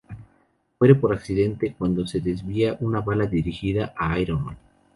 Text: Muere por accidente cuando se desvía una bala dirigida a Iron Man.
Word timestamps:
Muere 0.79 0.95
por 0.95 1.13
accidente 1.13 1.75
cuando 1.77 2.07
se 2.07 2.21
desvía 2.21 2.75
una 2.79 3.01
bala 3.01 3.27
dirigida 3.27 3.93
a 3.95 4.17
Iron 4.17 4.43
Man. 4.43 4.57